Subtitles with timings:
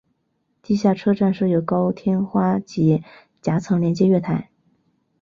[0.63, 3.03] 地下车站设有高天花及
[3.39, 4.49] 夹层连接月台。